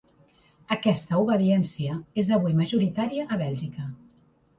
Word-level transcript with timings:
Aquesta 0.75 1.19
obediència 1.23 1.97
és 2.21 2.31
avui 2.37 2.55
majoritària 2.61 3.27
a 3.37 3.39
Bèlgica. 3.43 3.87